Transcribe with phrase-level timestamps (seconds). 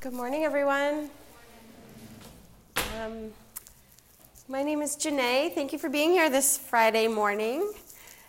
[0.00, 1.08] Good morning, everyone.
[3.00, 3.30] Um,
[4.46, 5.54] my name is Janae.
[5.54, 7.72] Thank you for being here this Friday morning.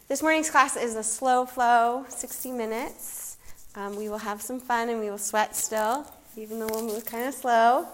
[0.07, 3.37] This morning's class is a slow flow, 60 minutes.
[3.75, 6.05] Um, we will have some fun and we will sweat still,
[6.37, 7.87] even though we'll move kind of slow.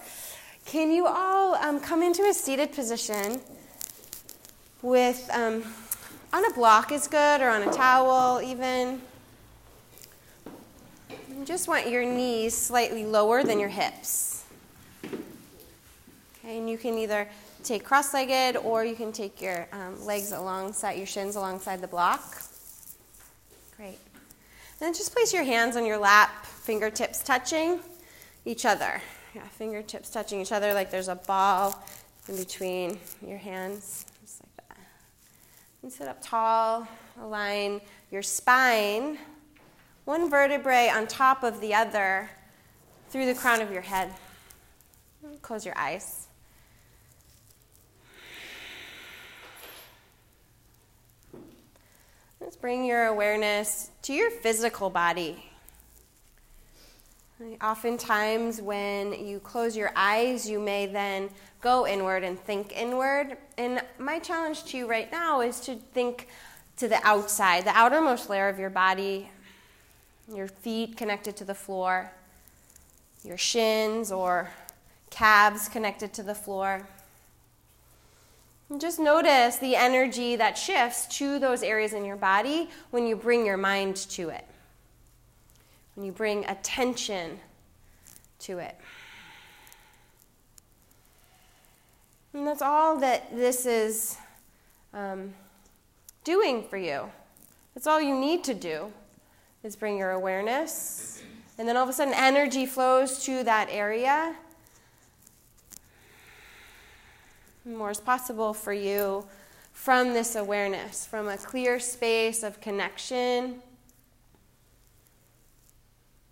[0.65, 3.41] Can you all um, come into a seated position
[4.83, 5.63] with um,
[6.31, 9.01] on a block is good or on a towel even?
[11.43, 14.45] You just want your knees slightly lower than your hips.
[15.03, 17.27] Okay, and you can either
[17.65, 21.87] take cross legged or you can take your um, legs alongside, your shins alongside the
[21.87, 22.43] block.
[23.75, 23.87] Great.
[23.89, 27.81] And then just place your hands on your lap, fingertips touching
[28.45, 29.01] each other.
[29.35, 31.77] Yeah, fingertips touching each other like there's a ball
[32.29, 34.77] in between your hands, just like that.
[35.81, 36.87] And sit up tall,
[37.19, 39.17] align your spine
[40.05, 42.29] one vertebrae on top of the other
[43.09, 44.09] through the crown of your head.
[45.41, 46.27] Close your eyes.
[52.41, 55.45] Let's bring your awareness to your physical body.
[57.61, 61.29] Oftentimes, when you close your eyes, you may then
[61.61, 63.37] go inward and think inward.
[63.57, 66.27] And my challenge to you right now is to think
[66.77, 69.29] to the outside, the outermost layer of your body,
[70.31, 72.11] your feet connected to the floor,
[73.23, 74.49] your shins or
[75.09, 76.87] calves connected to the floor.
[78.69, 83.15] And just notice the energy that shifts to those areas in your body when you
[83.15, 84.45] bring your mind to it,
[85.95, 87.39] when you bring attention
[88.39, 88.75] to it.
[92.33, 94.17] And that's all that this is
[94.93, 95.33] um,
[96.23, 97.11] doing for you.
[97.75, 98.91] That's all you need to do
[99.63, 101.23] is bring your awareness.
[101.57, 104.35] And then all of a sudden, energy flows to that area.
[107.65, 109.25] More is possible for you
[109.71, 113.61] from this awareness, from a clear space of connection.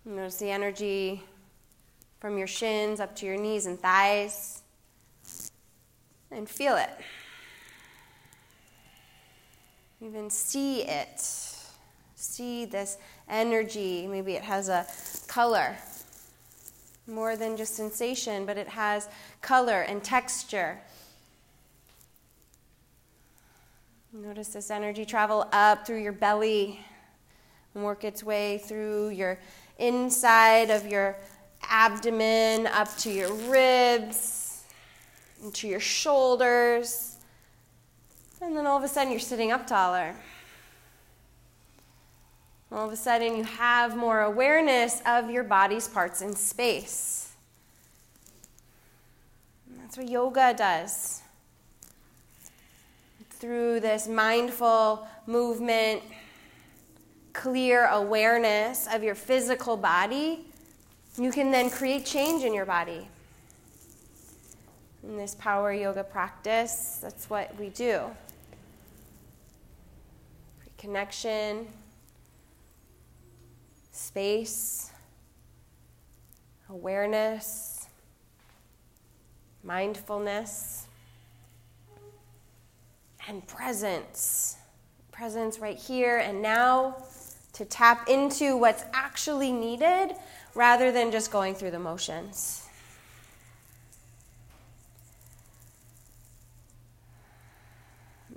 [0.04, 1.22] Notice the energy
[2.20, 4.62] from your shins up to your knees and thighs.
[6.30, 6.90] And feel it.
[10.00, 11.20] Even see it
[12.22, 12.98] see this
[13.32, 14.06] energy.
[14.06, 14.86] Maybe it has a
[15.26, 15.76] color,
[17.08, 19.08] more than just sensation, but it has
[19.40, 20.78] color and texture.
[24.12, 26.78] Notice this energy travel up through your belly
[27.74, 29.38] and work its way through your
[29.78, 31.16] inside of your
[31.62, 34.64] abdomen, up to your ribs,
[35.42, 37.16] into your shoulders.
[38.42, 40.14] And then all of a sudden you're sitting up taller
[42.72, 47.32] all of a sudden you have more awareness of your body's parts in space.
[49.68, 51.20] And that's what yoga does.
[53.30, 56.02] Through this mindful movement,
[57.32, 60.46] clear awareness of your physical body,
[61.18, 63.06] you can then create change in your body.
[65.02, 68.02] In this power yoga practice, that's what we do.
[70.78, 71.66] Connection,
[74.02, 74.90] space,
[76.68, 77.86] awareness,
[79.62, 80.86] mindfulness,
[83.28, 84.56] and presence.
[85.12, 86.96] Presence right here and now
[87.52, 90.16] to tap into what's actually needed
[90.54, 92.66] rather than just going through the motions.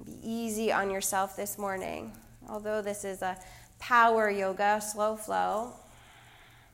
[0.06, 2.12] Be easy on yourself this morning.
[2.48, 3.36] Although this is a
[3.86, 5.72] power yoga, slow flow.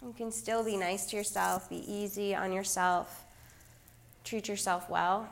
[0.01, 3.25] You can still be nice to yourself, be easy on yourself,
[4.23, 5.27] treat yourself well.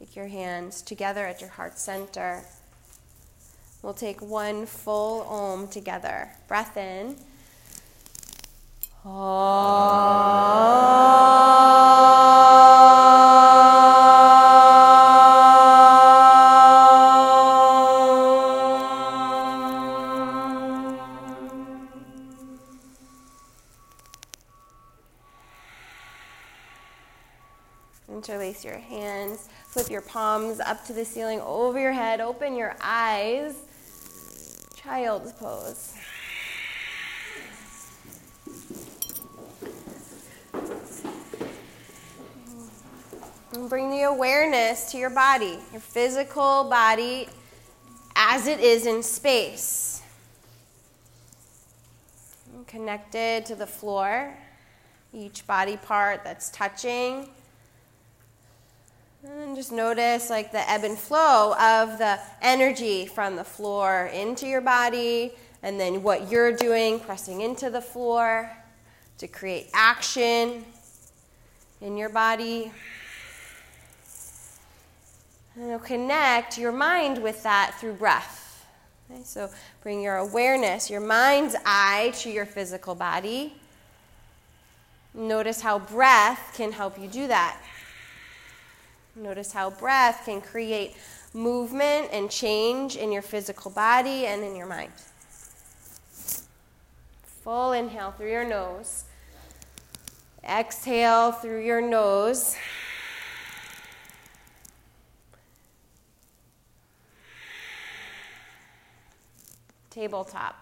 [0.00, 2.42] Take your hands together at your heart center.
[3.82, 6.30] We'll take one full om together.
[6.48, 7.14] Breath in.
[9.04, 9.30] Interlace
[30.30, 33.56] palms up to the ceiling over your head, open your eyes.
[34.76, 35.96] Child's pose.
[43.54, 47.26] And bring the awareness to your body, your physical body
[48.14, 50.00] as it is in space.
[52.68, 54.32] Connected to the floor,
[55.12, 57.30] each body part that's touching.
[59.22, 64.46] And just notice like the ebb and flow of the energy from the floor into
[64.46, 65.32] your body,
[65.62, 68.50] and then what you're doing, pressing into the floor
[69.18, 70.64] to create action
[71.82, 72.72] in your body.
[75.54, 78.64] And connect your mind with that through breath.
[79.10, 79.50] Okay, so
[79.82, 83.52] bring your awareness, your mind's eye to your physical body.
[85.12, 87.60] Notice how breath can help you do that.
[89.20, 90.96] Notice how breath can create
[91.34, 94.90] movement and change in your physical body and in your mind.
[97.44, 99.04] Full inhale through your nose.
[100.42, 102.56] Exhale through your nose.
[109.90, 110.56] Tabletop.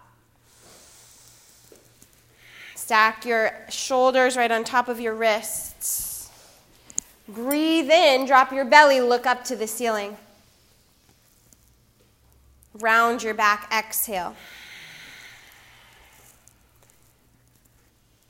[2.75, 6.08] Stack your shoulders right on top of your wrists.
[7.29, 10.17] Breathe in, drop your belly, look up to the ceiling.
[12.75, 14.35] Round your back, exhale.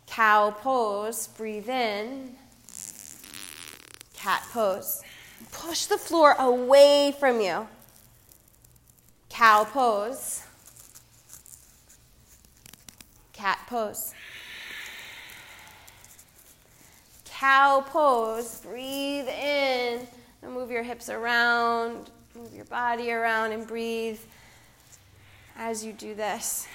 [0.07, 2.35] Cow pose, breathe in.
[4.15, 5.03] Cat pose.
[5.53, 7.69] Push the floor away from you.
[9.29, 10.43] Cow pose.
[13.33, 14.13] Cat pose.
[17.39, 18.61] Cow pose.
[18.63, 20.05] Breathe in.
[20.43, 22.11] And move your hips around.
[22.35, 24.19] Move your body around and breathe
[25.57, 26.67] as you do this.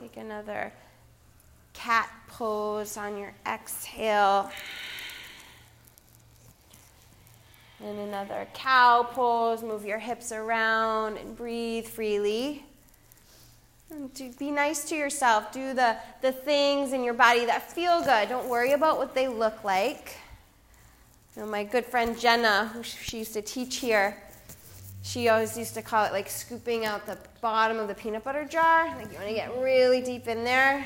[0.00, 0.72] Take another
[1.74, 4.50] cat pose on your exhale.
[7.84, 9.62] And another cow pose.
[9.62, 12.64] Move your hips around and breathe freely.
[13.90, 15.52] And be nice to yourself.
[15.52, 18.28] Do the, the things in your body that feel good.
[18.28, 20.16] Don't worry about what they look like.
[21.36, 24.16] You know, my good friend Jenna, who she used to teach here,
[25.02, 28.44] she always used to call it like scooping out the bottom of the peanut butter
[28.44, 28.86] jar.
[28.96, 30.84] Like you want to get really deep in there.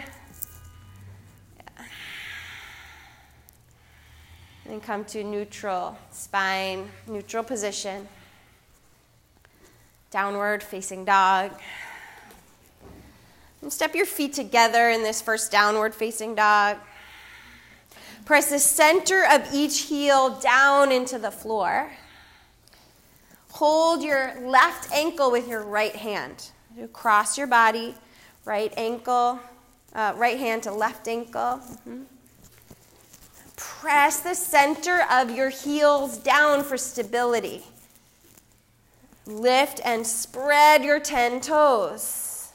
[4.69, 8.07] And come to neutral spine, neutral position.
[10.11, 11.53] Downward facing dog.
[13.61, 16.79] And step your feet together in this first downward facing dog.
[18.25, 21.91] Press the center of each heel down into the floor.
[23.53, 26.51] Hold your left ankle with your right hand.
[26.93, 27.95] Cross your body,
[28.45, 29.39] right ankle,
[29.95, 31.61] uh, right hand to left ankle.
[31.61, 32.03] Mm-hmm.
[33.83, 37.65] Press the center of your heels down for stability.
[39.27, 42.53] Lift and spread your 10 toes.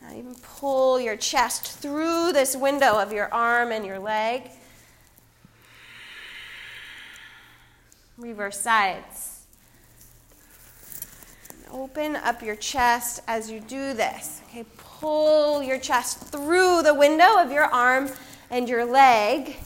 [0.00, 4.44] Now even pull your chest through this window of your arm and your leg.
[8.16, 9.42] Reverse sides.
[11.70, 14.40] Open up your chest as you do this.
[14.48, 18.08] Okay, pull your chest through the window of your arm
[18.54, 19.56] and your leg.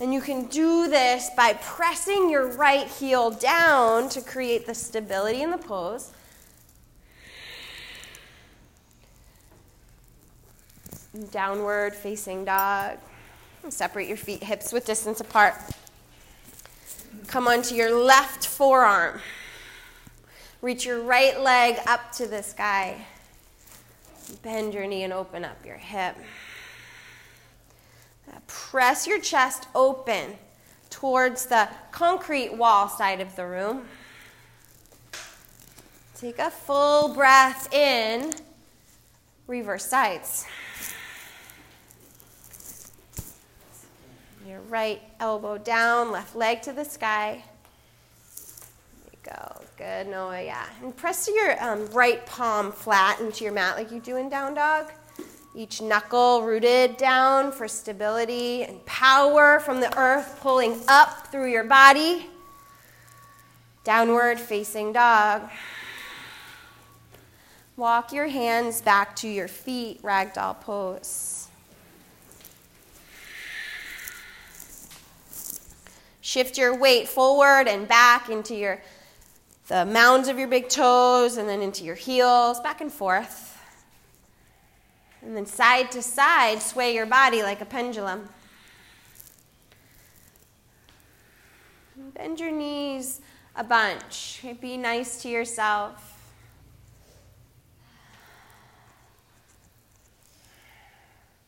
[0.00, 5.42] And you can do this by pressing your right heel down to create the stability
[5.42, 6.10] in the pose.
[11.30, 12.98] Downward facing dog.
[13.68, 15.54] Separate your feet hips with distance apart.
[17.28, 19.20] Come onto your left forearm.
[20.62, 23.06] Reach your right leg up to the sky.
[24.42, 26.16] Bend your knee and open up your hip.
[28.48, 30.36] Press your chest open
[30.90, 33.86] towards the concrete wall side of the room.
[36.18, 38.32] Take a full breath in,
[39.46, 40.46] reverse sides.
[44.44, 47.44] Your right elbow down, left leg to the sky.
[49.04, 49.60] There you go.
[49.76, 50.42] Good, Noah.
[50.42, 50.66] Yeah.
[50.82, 54.54] And press your um, right palm flat into your mat like you do in down
[54.54, 54.90] dog.
[55.58, 61.64] Each knuckle rooted down for stability and power from the earth pulling up through your
[61.64, 62.28] body.
[63.82, 65.50] Downward facing dog.
[67.76, 71.48] Walk your hands back to your feet, ragdoll pose.
[76.20, 78.80] Shift your weight forward and back into your
[79.66, 83.47] the mounds of your big toes and then into your heels, back and forth.
[85.22, 88.28] And then side to side, sway your body like a pendulum.
[92.14, 93.20] Bend your knees
[93.56, 94.44] a bunch.
[94.60, 96.14] Be nice to yourself.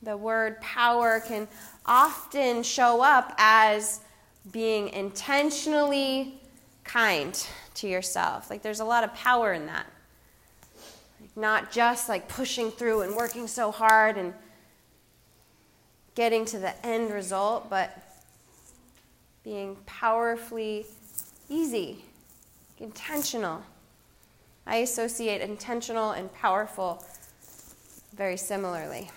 [0.03, 1.47] The word power can
[1.85, 4.01] often show up as
[4.51, 6.41] being intentionally
[6.85, 8.51] kind to yourself.
[8.51, 9.87] Like there's a lot of power in that.
[11.41, 14.35] Not just like pushing through and working so hard and
[16.15, 18.21] getting to the end result, but
[19.43, 20.85] being powerfully
[21.49, 22.05] easy,
[22.79, 23.63] intentional.
[24.67, 27.03] I associate intentional and powerful
[28.15, 29.11] very similarly.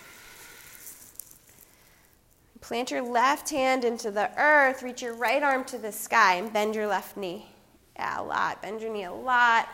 [2.62, 6.50] Plant your left hand into the earth, reach your right arm to the sky, and
[6.50, 7.48] bend your left knee.
[7.96, 8.62] Yeah, a lot.
[8.62, 9.68] Bend your knee a lot.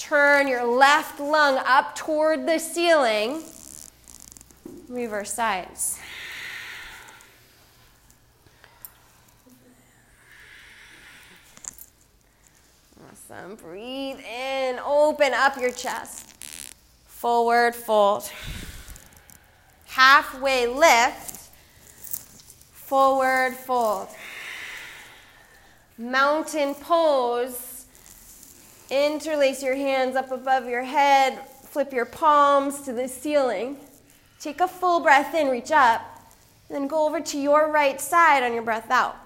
[0.00, 3.42] Turn your left lung up toward the ceiling.
[4.88, 5.98] Reverse sides.
[13.12, 13.56] Awesome.
[13.56, 14.78] Breathe in.
[14.82, 16.32] Open up your chest.
[17.06, 18.32] Forward fold.
[19.84, 21.50] Halfway lift
[22.72, 24.08] forward fold.
[25.98, 27.79] Mountain pose.
[28.90, 31.38] Interlace your hands up above your head.
[31.64, 33.76] Flip your palms to the ceiling.
[34.40, 36.02] Take a full breath in, reach up.
[36.68, 39.16] Then go over to your right side on your breath out.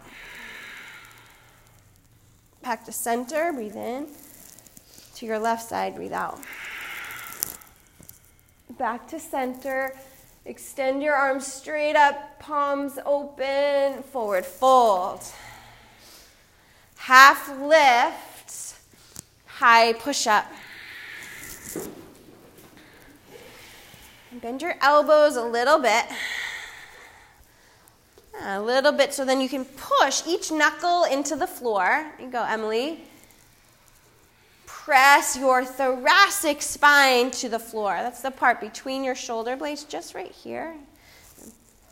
[2.62, 4.09] Back to center, breathe in.
[5.16, 6.40] To your left side, breathe out.
[8.78, 9.94] Back to center.
[10.47, 15.21] Extend your arms straight up, palms open, forward fold.
[16.97, 18.34] Half lift,
[19.55, 20.47] high push up.
[24.43, 26.05] Bend your elbows a little bit.
[28.43, 32.07] A little bit so then you can push each knuckle into the floor.
[32.21, 33.03] you go, Emily.
[34.67, 37.95] Press your thoracic spine to the floor.
[37.95, 40.75] That's the part between your shoulder blades, just right here.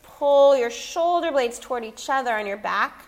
[0.03, 3.05] Pull your shoulder blades toward each other on your back.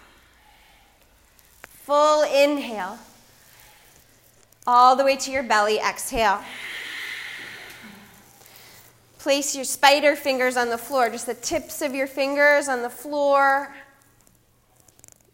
[1.84, 2.98] Full inhale.
[4.68, 5.80] All the way to your belly.
[5.80, 6.42] Exhale.
[9.20, 12.90] Place your spider fingers on the floor, just the tips of your fingers on the
[12.90, 13.76] floor.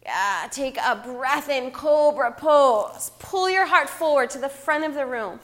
[0.04, 3.12] Yeah, take a breath in, cobra pose.
[3.20, 5.40] Pull your heart forward to the front of the room.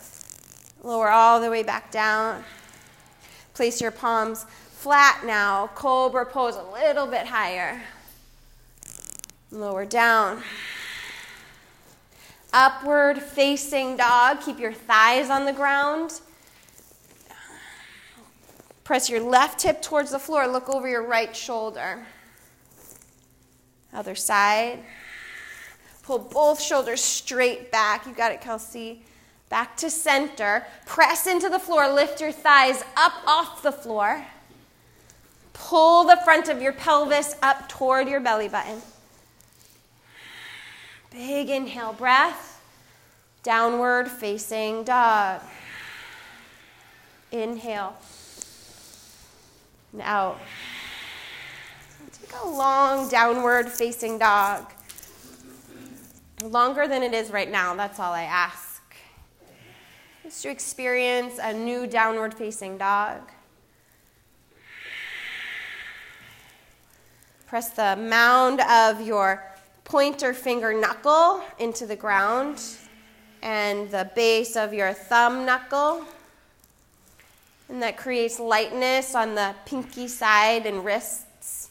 [0.83, 2.43] Lower all the way back down.
[3.53, 5.69] Place your palms flat now.
[5.75, 7.81] Cobra pose a little bit higher.
[9.51, 10.43] Lower down.
[12.59, 14.41] Upward facing dog.
[14.41, 16.21] Keep your thighs on the ground.
[18.83, 20.47] Press your left hip towards the floor.
[20.47, 22.03] Look over your right shoulder.
[23.93, 24.79] Other side.
[26.01, 28.07] Pull both shoulders straight back.
[28.07, 29.03] You got it, Kelsey.
[29.49, 30.65] Back to center.
[30.87, 31.87] Press into the floor.
[31.93, 34.25] Lift your thighs up off the floor.
[35.53, 38.81] Pull the front of your pelvis up toward your belly button.
[41.11, 42.61] Big inhale, breath.
[43.43, 45.41] Downward facing dog.
[47.31, 47.95] Inhale.
[49.93, 50.39] And out.
[52.11, 54.71] Take a long downward facing dog.
[56.43, 58.81] Longer than it is right now, that's all I ask.
[60.23, 63.21] Just to experience a new downward facing dog.
[67.47, 69.56] Press the mound of your
[69.87, 72.61] pointer finger knuckle into the ground
[73.41, 76.03] and the base of your thumb knuckle.
[77.69, 81.69] And that creates lightness on the pinky side and wrists.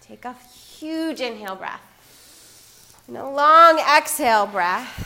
[0.00, 1.82] Take a huge inhale breath.
[3.08, 5.04] And a long exhale breath.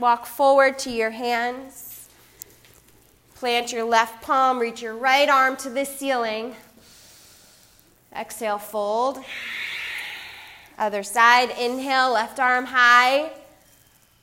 [0.00, 2.08] Walk forward to your hands.
[3.36, 6.56] Plant your left palm, reach your right arm to the ceiling.
[8.14, 9.18] Exhale, fold.
[10.78, 13.30] Other side, inhale, left arm high.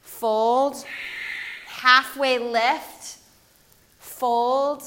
[0.02, 0.86] Fold.
[1.68, 3.20] Halfway lift.
[4.00, 4.84] Fold.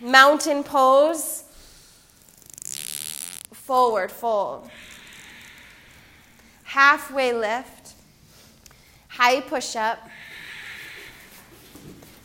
[0.00, 1.44] Mountain pose
[3.66, 4.70] forward fold.
[6.62, 7.94] Halfway lift,
[9.08, 9.98] high push up.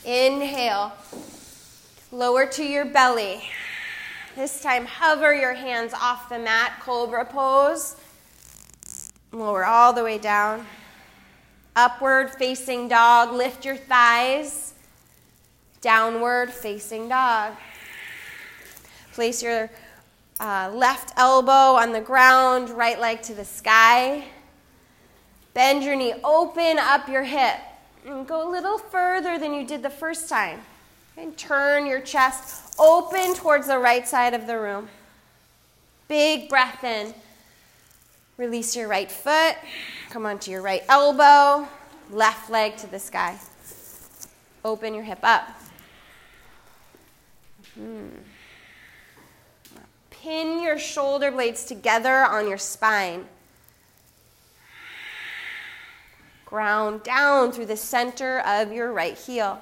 [0.05, 0.91] Inhale,
[2.11, 3.41] lower to your belly.
[4.35, 7.97] This time, hover your hands off the mat, cobra pose.
[9.33, 10.65] Lower all the way down.
[11.75, 14.73] Upward facing dog, lift your thighs.
[15.81, 17.53] Downward facing dog.
[19.13, 19.69] Place your
[20.39, 24.23] Uh, left elbow on the ground, right leg to the sky.
[25.53, 27.59] Bend your knee, open up your hip,
[28.07, 30.63] and go a little further than you did the first time.
[31.17, 34.89] And turn your chest open towards the right side of the room.
[36.07, 37.13] Big breath in.
[38.37, 39.55] Release your right foot.
[40.09, 41.67] Come onto your right elbow.
[42.09, 43.37] Left leg to the sky.
[44.65, 45.47] Open your hip up.
[47.75, 48.07] Hmm.
[50.09, 53.25] Pin your shoulder blades together on your spine.
[56.45, 59.61] Ground down through the center of your right heel.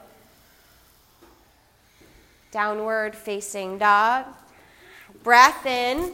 [2.51, 4.25] Downward facing dog.
[5.23, 6.13] Breath in.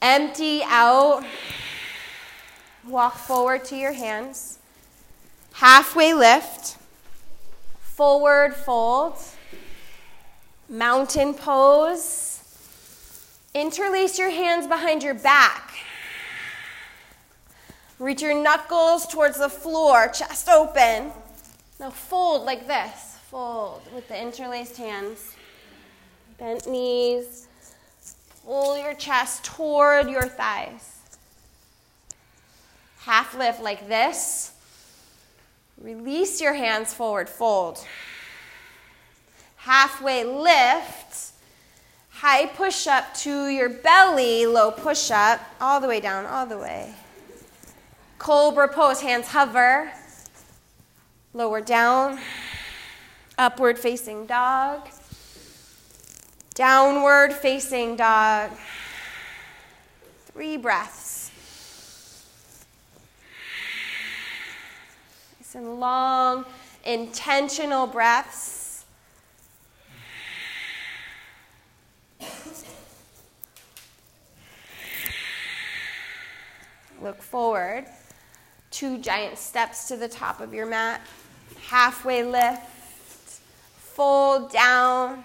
[0.00, 1.24] Empty out.
[2.86, 4.58] Walk forward to your hands.
[5.54, 6.76] Halfway lift.
[7.80, 9.16] Forward fold.
[10.68, 12.42] Mountain pose.
[13.54, 15.72] Interlace your hands behind your back.
[17.98, 21.12] Reach your knuckles towards the floor, chest open.
[21.78, 23.13] Now fold like this.
[23.34, 25.34] Fold with the interlaced hands.
[26.38, 27.48] Bent knees.
[28.44, 31.00] Pull your chest toward your thighs.
[33.00, 34.52] Half lift like this.
[35.82, 37.84] Release your hands forward, fold.
[39.56, 41.32] Halfway lift.
[42.10, 46.58] High push up to your belly, low push up, all the way down, all the
[46.58, 46.94] way.
[48.16, 49.90] Cobra pose, hands hover.
[51.32, 52.20] Lower down.
[53.36, 54.88] Upward facing dog.
[56.54, 58.50] Downward facing dog.
[60.26, 61.30] Three breaths.
[65.40, 66.44] Nice and long,
[66.84, 68.84] intentional breaths.
[77.02, 77.86] Look forward
[78.74, 81.00] two giant steps to the top of your mat,
[81.68, 82.60] halfway lift,
[83.94, 85.24] fold down,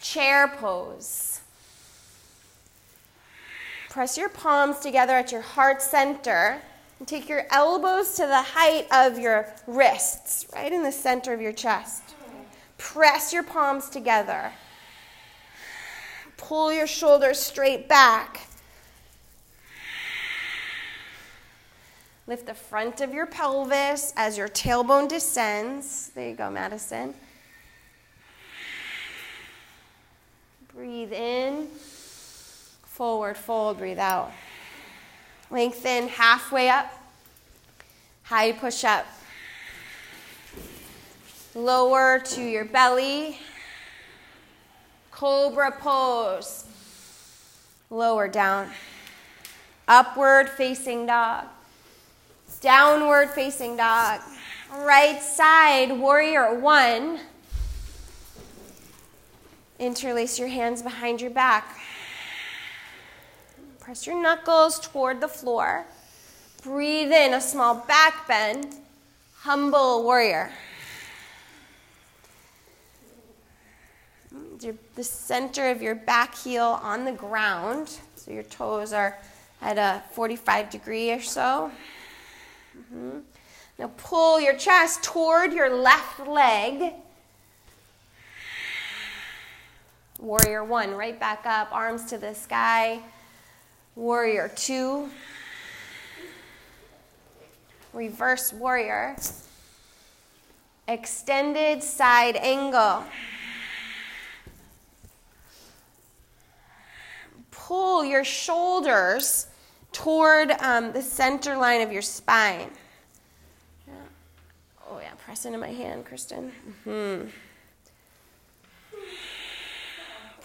[0.00, 1.40] chair pose.
[3.90, 6.60] Press your palms together at your heart center
[6.98, 11.40] and take your elbows to the height of your wrists, right in the center of
[11.40, 12.02] your chest.
[12.76, 14.52] Press your palms together.
[16.36, 18.46] Pull your shoulders straight back.
[22.28, 26.10] Lift the front of your pelvis as your tailbone descends.
[26.14, 27.14] There you go, Madison.
[30.78, 31.66] Breathe in.
[32.84, 34.30] Forward fold, breathe out.
[35.50, 36.86] Lengthen halfway up.
[38.22, 39.04] High push up.
[41.56, 43.40] Lower to your belly.
[45.10, 46.64] Cobra pose.
[47.90, 48.70] Lower down.
[49.88, 51.46] Upward facing dog.
[52.60, 54.20] Downward facing dog.
[54.72, 57.18] Right side, warrior one.
[59.78, 61.78] Interlace your hands behind your back.
[63.78, 65.86] Press your knuckles toward the floor.
[66.62, 68.74] Breathe in a small back bend.
[69.38, 70.50] Humble warrior.
[74.96, 79.16] The center of your back heel on the ground, so your toes are
[79.62, 81.70] at a 45 degree or so.
[82.76, 83.18] Mm-hmm.
[83.78, 86.94] Now pull your chest toward your left leg.
[90.18, 93.00] Warrior one, right back up, arms to the sky.
[93.94, 95.08] Warrior two.
[97.92, 99.16] Reverse warrior.
[100.86, 103.04] Extended side angle.
[107.50, 109.46] Pull your shoulders
[109.92, 112.70] toward um, the center line of your spine.
[114.90, 116.50] Oh, yeah, press into my hand, Kristen.
[116.86, 117.28] Mm-hmm.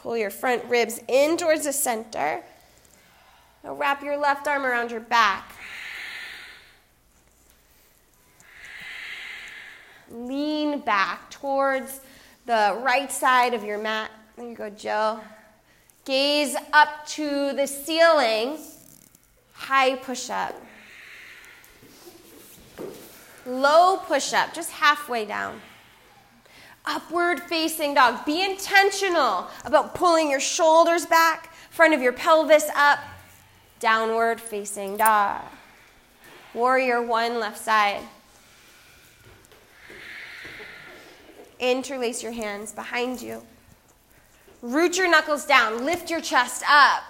[0.03, 2.43] Pull your front ribs in towards the center.
[3.63, 5.49] Now wrap your left arm around your back.
[10.11, 12.01] Lean back towards
[12.45, 14.11] the right side of your mat.
[14.35, 15.23] There you go, Jill.
[16.03, 18.57] Gaze up to the ceiling
[19.53, 20.53] high push up.
[23.45, 25.61] Low push up, just halfway down.
[26.85, 28.25] Upward facing dog.
[28.25, 32.99] Be intentional about pulling your shoulders back, front of your pelvis up.
[33.79, 35.41] Downward facing dog.
[36.53, 38.01] Warrior one, left side.
[41.59, 43.41] Interlace your hands behind you.
[44.61, 45.85] Root your knuckles down.
[45.85, 47.03] Lift your chest up.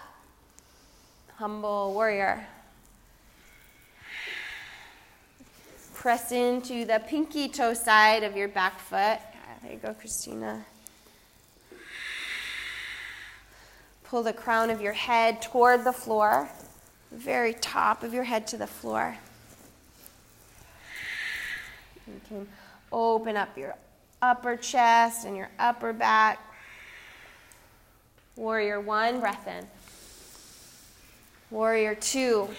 [1.36, 2.46] Humble warrior.
[5.94, 9.20] Press into the pinky toe side of your back foot.
[9.64, 10.66] There you go, Christina.
[14.04, 16.50] Pull the crown of your head toward the floor,
[17.10, 19.16] the very top of your head to the floor.
[22.06, 22.48] You can
[22.92, 23.76] open up your
[24.22, 26.40] upper chest and your upper back.
[28.36, 29.66] Warrior one, breath in.
[31.52, 32.50] Warrior two,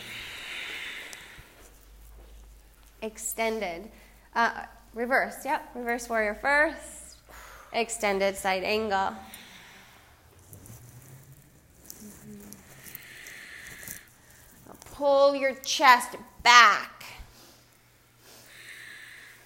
[3.02, 3.90] extended.
[4.34, 4.64] Uh,
[4.94, 7.16] reverse, yep, reverse warrior first.
[7.72, 9.14] Extended side angle.
[14.92, 17.04] Pull your chest back.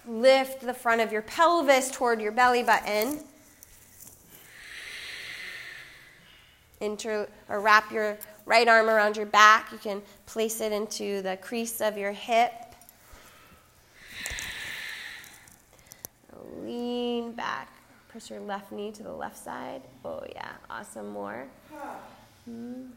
[0.07, 3.19] Lift the front of your pelvis toward your belly button.
[6.81, 9.71] Inter, or wrap your right arm around your back.
[9.71, 12.53] You can place it into the crease of your hip.
[16.61, 17.69] Lean back.
[18.09, 19.81] Press your left knee to the left side.
[20.03, 20.51] Oh, yeah.
[20.69, 21.11] Awesome.
[21.11, 21.47] More.
[22.43, 22.87] Hmm.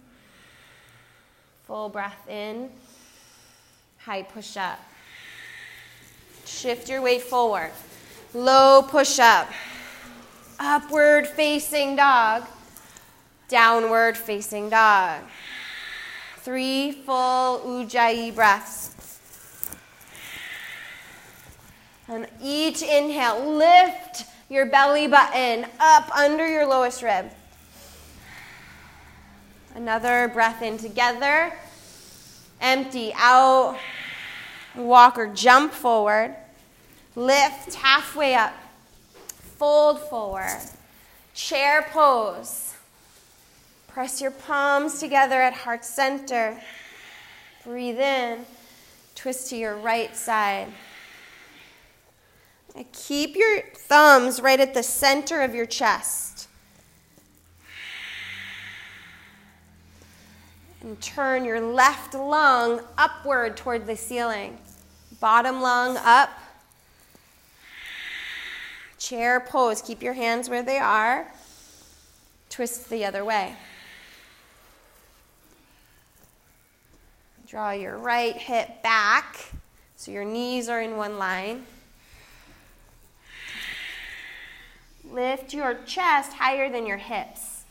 [1.69, 2.69] Full breath in.
[3.99, 4.81] High push up.
[6.45, 7.71] Shift your weight forward.
[8.35, 9.49] Low push up.
[10.59, 12.45] Upward facing dog.
[13.47, 15.23] Downward facing dog.
[16.39, 18.91] Three full ujjayi breaths.
[22.09, 27.31] And each inhale, lift your belly button up under your lowest rib.
[29.75, 31.51] Another breath in together.
[32.61, 33.79] Empty out.
[34.77, 36.37] Walk or jump forward.
[37.17, 38.53] Lift halfway up.
[39.57, 40.61] Fold forward.
[41.33, 42.75] Chair pose.
[43.89, 46.61] Press your palms together at heart center.
[47.65, 48.45] Breathe in.
[49.15, 50.69] Twist to your right side.
[52.93, 56.49] Keep your thumbs right at the center of your chest.
[60.81, 64.59] And turn your left lung upward toward the ceiling.
[65.21, 66.31] Bottom lung up.
[68.99, 69.83] Chair pose.
[69.83, 71.31] Keep your hands where they are.
[72.51, 73.55] Twist the other way.
[77.47, 79.53] Draw your right hip back
[79.97, 81.65] so your knees are in one line.
[85.13, 87.65] Lift your chest higher than your hips.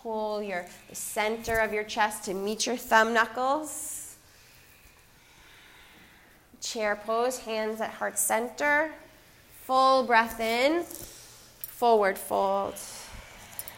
[0.00, 4.14] Pull your the center of your chest to meet your thumb knuckles.
[6.60, 8.92] Chair pose, hands at heart center.
[9.64, 10.84] Full breath in.
[10.84, 12.76] Forward fold.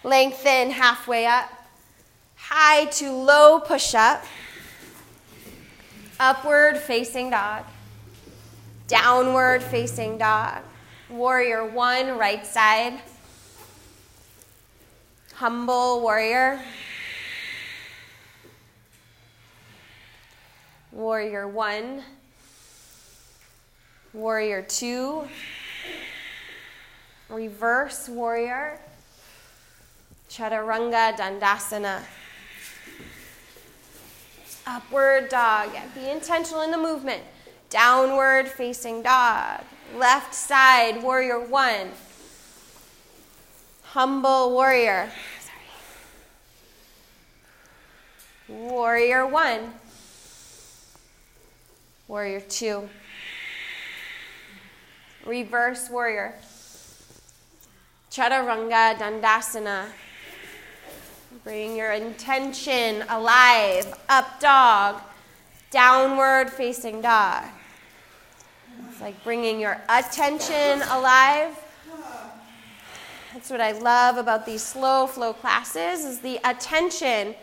[0.05, 1.51] Lengthen halfway up.
[2.37, 4.23] High to low push up.
[6.21, 7.65] Upward facing dog.
[8.89, 10.63] Downward facing dog.
[11.11, 12.95] Warrior one, right side.
[15.35, 16.59] Humble warrior.
[20.91, 22.03] Warrior one.
[24.15, 25.29] Warrior two.
[27.29, 28.81] Reverse warrior.
[30.31, 32.01] Chaturanga Dandasana.
[34.67, 35.73] Upward dog.
[35.95, 37.23] Be intentional in the movement.
[37.71, 39.61] Downward facing dog.
[39.95, 41.91] Left side, warrior one.
[43.83, 45.11] Humble warrior.
[48.49, 49.75] Warrior one.
[52.07, 52.89] Warrior two.
[55.27, 56.35] Reverse warrior.
[58.11, 59.89] Chaturanga Dandasana.
[61.45, 63.95] Bring your intention alive.
[64.09, 65.03] Up dog.
[65.71, 67.45] Downward facing dog.
[68.89, 71.57] It's like bringing your attention alive.
[73.33, 77.35] That's what I love about these slow flow classes is the attention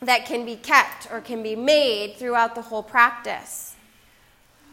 [0.00, 3.74] that can be kept or can be made throughout the whole practice.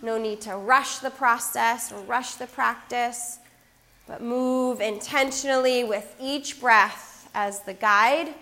[0.01, 3.37] No need to rush the process or rush the practice,
[4.07, 8.33] but move intentionally with each breath as the guide.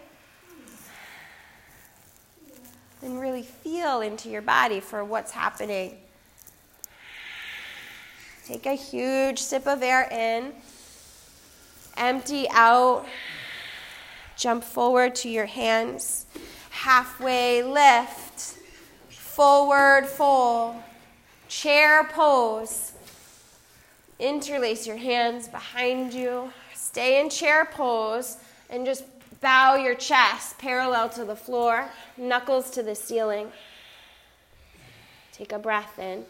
[3.02, 5.98] And really feel into your body for what's happening.
[8.50, 10.54] Take a huge sip of air in.
[11.96, 13.06] Empty out.
[14.36, 16.26] Jump forward to your hands.
[16.72, 18.58] Halfway lift.
[19.12, 20.78] Forward fold.
[21.48, 22.94] Chair pose.
[24.18, 26.52] Interlace your hands behind you.
[26.74, 28.38] Stay in chair pose
[28.72, 29.04] and just
[29.42, 33.52] bow your chest parallel to the floor, knuckles to the ceiling.
[35.34, 36.26] Take a breath in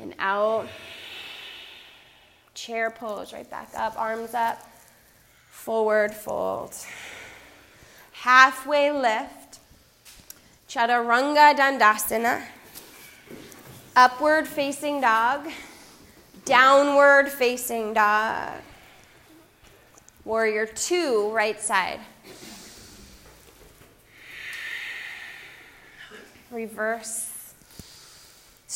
[0.00, 0.68] and out.
[2.54, 4.68] Chair pose, right back up, arms up,
[5.50, 6.74] forward fold.
[8.12, 9.58] Halfway lift,
[10.68, 12.42] Chaturanga Dandasana,
[13.96, 15.48] upward facing dog,
[16.44, 18.52] downward facing dog.
[20.24, 22.00] Warrior two, right side.
[26.50, 27.33] Reverse.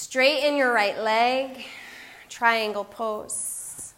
[0.08, 1.66] Straighten your right leg,
[2.30, 3.92] triangle pose.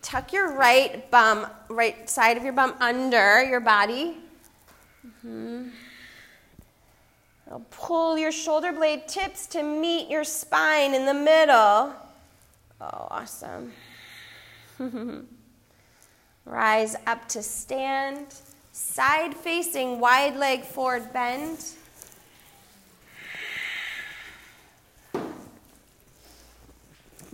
[0.00, 4.16] Tuck your right bum, right side of your bum under your body.
[5.06, 5.68] Mm-hmm.
[7.72, 11.92] Pull your shoulder blade tips to meet your spine in the middle.
[12.80, 13.70] Oh, awesome.
[16.46, 18.34] Rise up to stand.
[18.72, 21.64] Side facing, wide leg forward bend.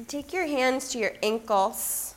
[0.09, 2.15] Take your hands to your ankles.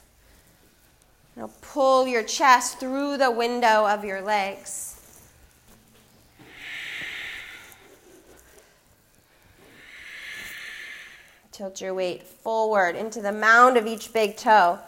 [1.35, 4.95] Now pull your chest through the window of your legs.
[11.51, 14.79] Tilt your weight forward into the mound of each big toe.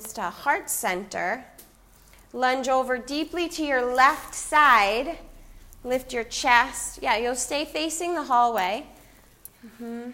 [0.00, 1.44] Hands to heart center.
[2.32, 5.18] Lunge over deeply to your left side.
[5.84, 7.00] Lift your chest.
[7.02, 8.86] Yeah, you'll stay facing the hallway.
[9.66, 10.12] Mm-hmm.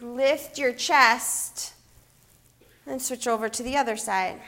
[0.00, 1.74] Lift your chest
[2.86, 4.40] and switch over to the other side.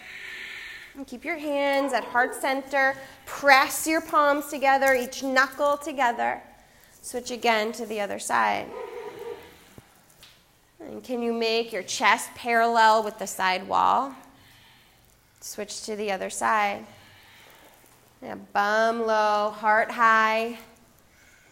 [0.96, 2.96] And keep your hands at heart center.
[3.26, 6.40] Press your palms together, each knuckle together.
[7.02, 8.66] Switch again to the other side.
[10.80, 14.14] And can you make your chest parallel with the side wall?
[15.40, 16.84] Switch to the other side.
[18.22, 20.58] Yeah, bum low, heart high.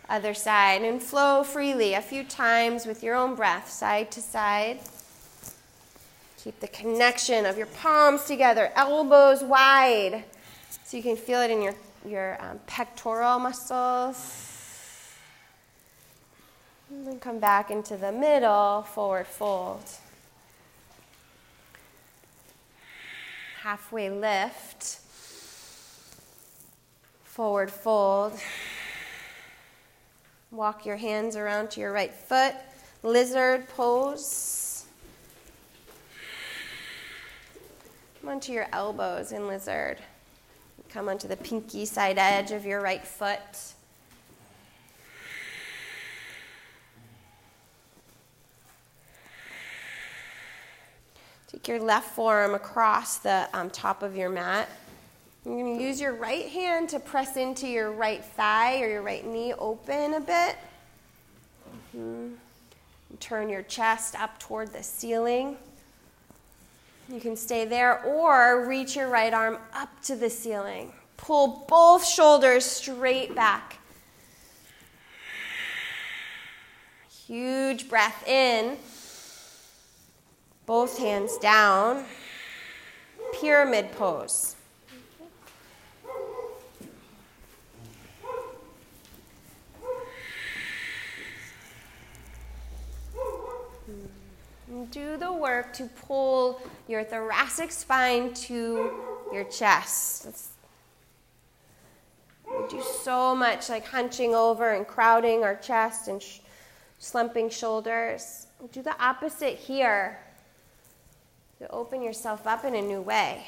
[0.08, 0.82] Other side.
[0.82, 4.80] And flow freely a few times with your own breath, side to side.
[6.38, 10.24] Keep the connection of your palms together, elbows wide,
[10.84, 14.52] so you can feel it in your, your um, pectoral muscles.
[16.88, 19.82] And then come back into the middle, forward fold.
[23.66, 25.00] Halfway lift,
[27.24, 28.38] forward fold.
[30.52, 32.54] Walk your hands around to your right foot,
[33.02, 34.84] lizard pose.
[38.20, 39.98] Come onto your elbows in lizard.
[40.88, 43.74] Come onto the pinky side edge of your right foot.
[51.56, 54.68] Take your left forearm across the um, top of your mat.
[55.46, 59.00] You're going to use your right hand to press into your right thigh or your
[59.00, 60.58] right knee open a bit.
[61.96, 62.34] Mm-hmm.
[63.20, 65.56] Turn your chest up toward the ceiling.
[67.08, 70.92] You can stay there or reach your right arm up to the ceiling.
[71.16, 73.78] Pull both shoulders straight back.
[77.26, 78.76] Huge breath in.
[80.66, 82.04] Both hands down.
[83.40, 84.56] Pyramid pose.
[94.90, 98.92] do the work to pull your thoracic spine to
[99.32, 100.28] your chest.
[102.46, 106.38] we do so much like hunching over and crowding our chest and sh-
[106.98, 108.46] slumping shoulders.
[108.72, 110.18] Do the opposite here.
[111.60, 113.46] To open yourself up in a new way.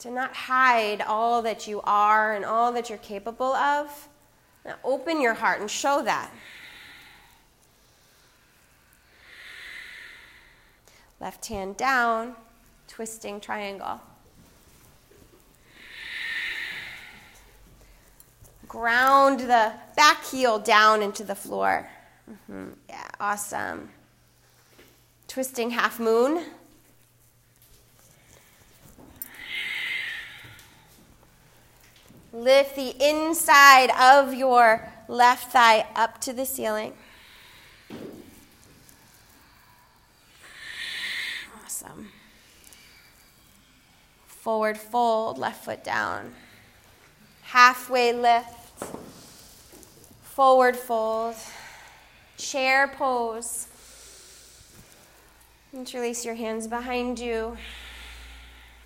[0.00, 4.08] To not hide all that you are and all that you're capable of.
[4.64, 6.30] Now open your heart and show that.
[11.20, 12.34] Left hand down,
[12.86, 14.00] twisting triangle.
[18.68, 21.88] Ground the back heel down into the floor.
[22.30, 22.68] Mm-hmm.
[22.88, 23.90] Yeah, awesome.
[25.28, 26.42] Twisting half moon.
[32.32, 36.94] Lift the inside of your left thigh up to the ceiling.
[41.64, 42.08] Awesome.
[44.26, 46.34] Forward fold, left foot down.
[47.42, 48.84] Halfway lift.
[50.22, 51.34] Forward fold.
[52.38, 53.68] Chair pose.
[55.74, 57.56] Interlace your hands behind you.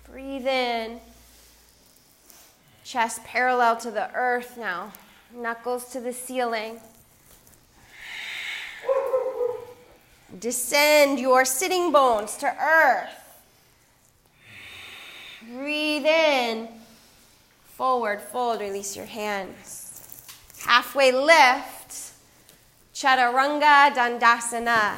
[0.09, 0.99] Breathe in.
[2.83, 4.91] Chest parallel to the earth now.
[5.33, 6.79] Knuckles to the ceiling.
[10.37, 13.41] Descend your sitting bones to earth.
[15.53, 16.67] Breathe in.
[17.65, 20.21] Forward fold, release your hands.
[20.65, 22.11] Halfway lift.
[22.93, 24.95] Chaturanga Dandasana.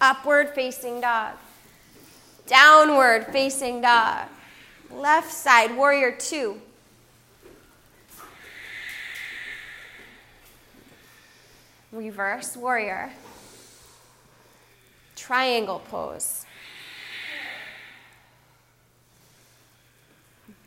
[0.00, 1.34] Upward facing dog.
[2.46, 4.28] Downward facing dog.
[4.90, 6.60] Left side, warrior two.
[11.92, 13.10] Reverse warrior.
[15.16, 16.46] Triangle pose.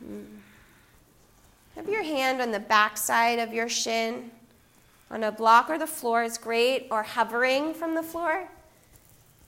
[0.02, 0.36] Mm-hmm.
[1.76, 4.30] Have your hand on the back side of your shin.
[5.10, 8.48] On a block or the floor is great, or hovering from the floor.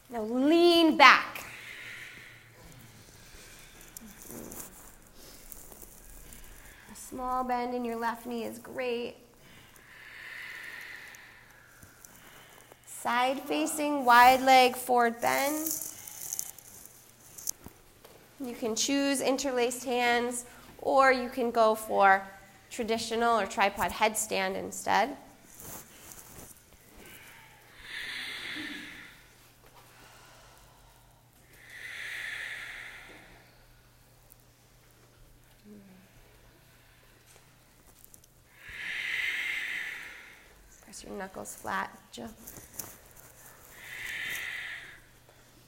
[0.08, 1.44] Now lean back.
[6.92, 9.16] A small bend in your left knee is great.
[12.86, 15.70] Side facing, wide leg, forward bend.
[18.44, 20.44] You can choose interlaced hands,
[20.82, 22.26] or you can go for
[22.70, 25.16] traditional or tripod headstand instead.
[41.06, 41.90] Your knuckles flat.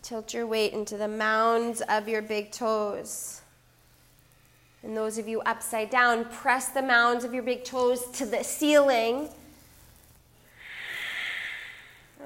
[0.03, 3.42] Tilt your weight into the mounds of your big toes.
[4.83, 8.42] And those of you upside down, press the mounds of your big toes to the
[8.42, 9.29] ceiling.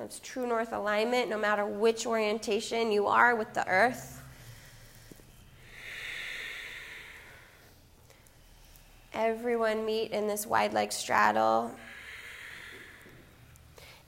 [0.05, 4.23] It's true north alignment no matter which orientation you are with the earth.
[9.15, 11.71] Everyone meet in this wide leg straddle.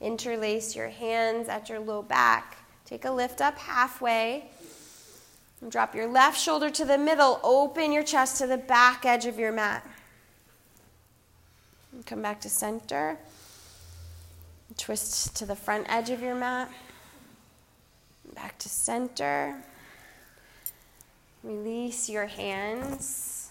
[0.01, 2.57] Interlace your hands at your low back.
[2.85, 4.45] Take a lift up halfway.
[5.69, 7.39] Drop your left shoulder to the middle.
[7.43, 9.87] Open your chest to the back edge of your mat.
[12.05, 13.17] Come back to center.
[14.77, 16.69] Twist to the front edge of your mat.
[18.35, 19.55] Back to center.
[21.43, 23.49] Release your hands.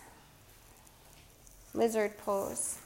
[1.73, 2.79] Lizard pose.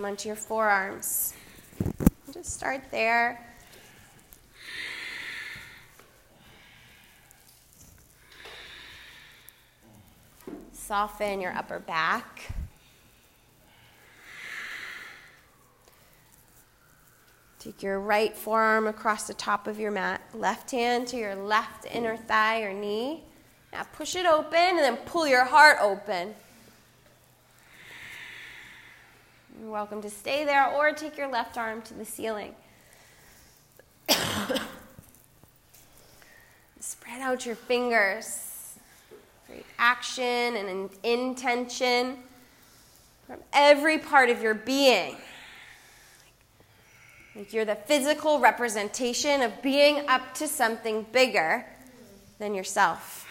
[0.00, 1.34] Come onto your forearms.
[2.32, 3.46] Just start there.
[10.72, 12.50] Soften your upper back.
[17.58, 21.84] Take your right forearm across the top of your mat, left hand to your left
[21.84, 23.22] inner thigh or knee.
[23.70, 26.34] Now push it open and then pull your heart open.
[29.60, 32.54] You're welcome to stay there or take your left arm to the ceiling.
[36.80, 38.78] Spread out your fingers.
[39.46, 42.16] Great action and intention
[43.26, 45.16] from every part of your being.
[47.36, 51.66] Like you're the physical representation of being up to something bigger
[52.38, 53.26] than yourself.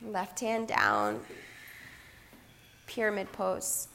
[0.00, 1.20] Left hand down,
[2.86, 3.88] pyramid pose.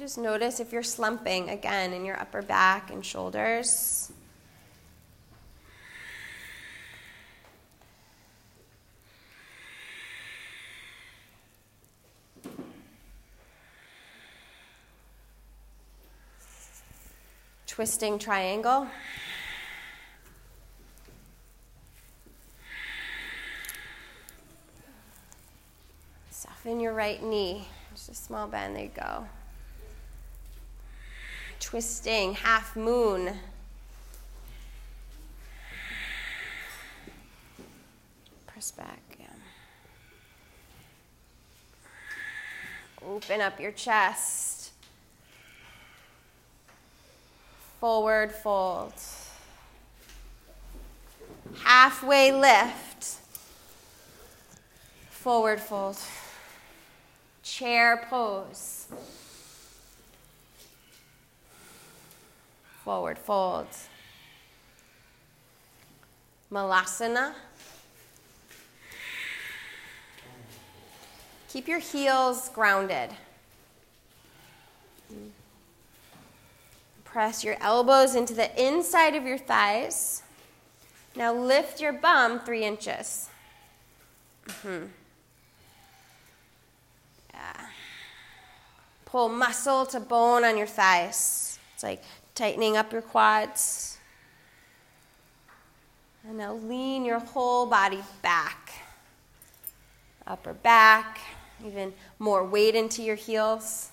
[0.00, 4.10] just notice if you're slumping again in your upper back and shoulders.
[17.80, 18.86] Twisting triangle.
[26.28, 27.66] Soften your right knee.
[27.94, 28.76] Just a small bend.
[28.76, 29.24] There you go
[31.58, 33.32] twisting, half moon.
[38.46, 39.00] Press back.
[43.02, 44.59] Open up your chest.
[47.80, 48.92] Forward fold.
[51.64, 53.16] Halfway lift.
[55.08, 55.96] Forward fold.
[57.42, 58.86] Chair pose.
[62.84, 63.68] Forward fold.
[66.52, 67.32] Malasana.
[71.48, 73.08] Keep your heels grounded.
[77.12, 80.22] Press your elbows into the inside of your thighs.
[81.16, 83.28] Now lift your bum three inches.
[84.46, 84.86] Mm-hmm.
[87.34, 87.66] Yeah.
[89.06, 91.58] Pull muscle to bone on your thighs.
[91.74, 92.02] It's like
[92.36, 93.98] tightening up your quads.
[96.28, 98.72] And now lean your whole body back.
[100.28, 101.18] Upper back,
[101.66, 103.88] even more weight into your heels.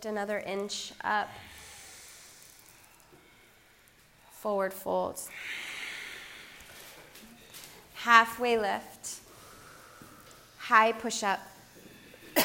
[0.00, 1.28] Lift another inch up.
[4.30, 5.28] Forward folds.
[7.96, 9.20] Halfway lift.
[10.56, 11.40] High push up.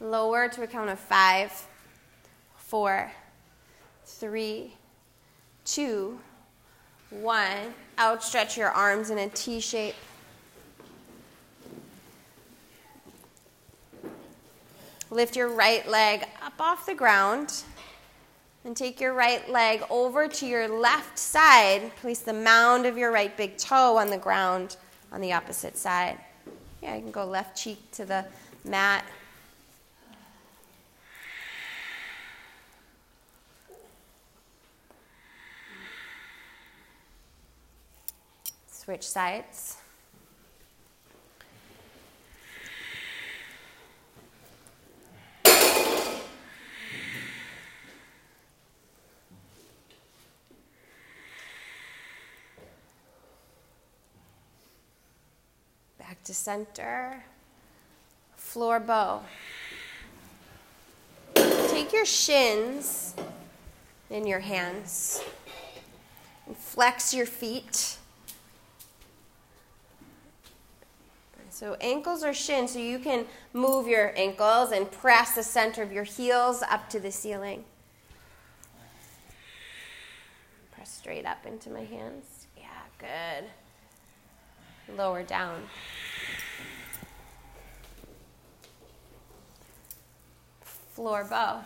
[0.00, 1.52] Lower to a count of five,
[2.56, 3.12] four,
[4.04, 4.74] three,
[5.64, 6.18] two,
[7.10, 7.72] one.
[7.98, 9.94] Outstretch your arms in a T shape.
[15.10, 17.64] Lift your right leg up off the ground.
[18.64, 21.96] And take your right leg over to your left side.
[21.96, 24.76] Place the mound of your right big toe on the ground
[25.10, 26.18] on the opposite side.
[26.82, 28.24] Yeah, you can go left cheek to the
[28.64, 29.04] mat.
[38.70, 39.76] Switch sides.
[55.98, 57.24] Back to center.
[58.36, 59.22] Floor bow.
[61.34, 63.16] Take your shins
[64.10, 65.24] in your hands
[66.46, 67.96] and flex your feet.
[71.50, 75.92] So, ankles or shins, so you can move your ankles and press the center of
[75.92, 77.64] your heels up to the ceiling.
[80.70, 82.46] Press straight up into my hands.
[82.56, 82.68] Yeah,
[83.00, 84.96] good.
[84.96, 85.62] Lower down.
[90.92, 91.62] Floor bow.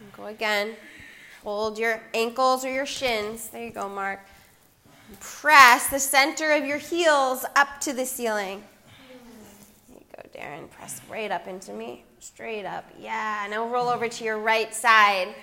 [0.00, 0.74] And go again.
[1.44, 3.48] Hold your ankles or your shins.
[3.48, 4.20] There you go, Mark.
[5.18, 8.62] Press the center of your heels up to the ceiling.
[9.88, 10.70] There you go, Darren.
[10.70, 12.04] Press right up into me.
[12.20, 12.84] Straight up.
[12.98, 13.46] Yeah.
[13.50, 15.34] Now roll over to your right side.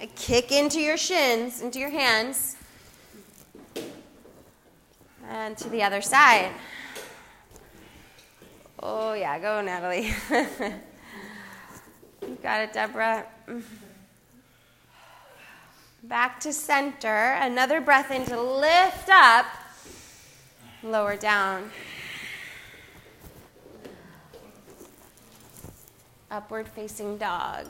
[0.00, 2.56] A kick into your shins, into your hands.
[5.28, 6.50] And to the other side.
[8.80, 9.38] Oh, yeah.
[9.38, 10.12] Go, Natalie.
[12.22, 13.26] you got it, Deborah.
[16.04, 17.36] Back to center.
[17.40, 19.46] Another breath in to lift up.
[20.82, 21.70] Lower down.
[26.30, 27.66] Upward facing dog.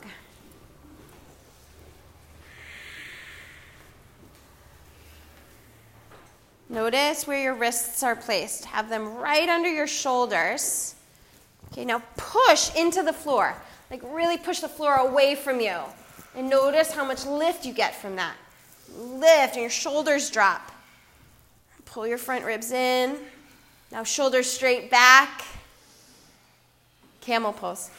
[6.71, 8.65] Notice where your wrists are placed.
[8.65, 10.93] Have them right under your shoulders.
[11.71, 13.55] Okay, now push into the floor.
[13.91, 15.77] Like really push the floor away from you.
[16.35, 18.35] And notice how much lift you get from that.
[18.97, 20.71] Lift, and your shoulders drop.
[21.85, 23.17] Pull your front ribs in.
[23.91, 25.43] Now, shoulders straight back.
[27.21, 27.89] Camel pose.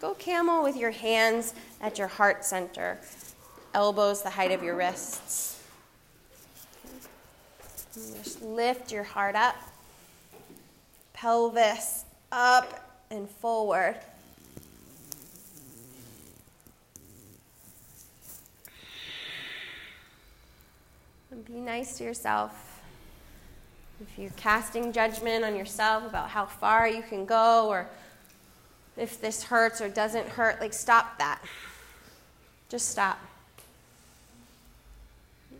[0.00, 2.98] Go camel with your hands at your heart center,
[3.74, 5.51] elbows the height of your wrists.
[7.94, 9.56] Just lift your heart up,
[11.12, 13.96] pelvis up and forward.
[21.30, 22.80] And be nice to yourself.
[24.00, 27.86] If you're casting judgment on yourself about how far you can go or
[28.96, 31.42] if this hurts or doesn't hurt, like stop that.
[32.70, 33.18] Just stop.